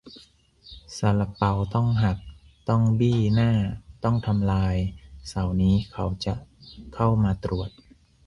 [0.95, 2.17] "ซาลาเปาต้องหัก
[2.69, 3.51] ต้องบี้หน้า
[4.03, 4.75] ต้องทำลาย
[5.29, 6.33] เสาร์นี้เขาจะ
[6.95, 7.69] เข้ามาตรวจ"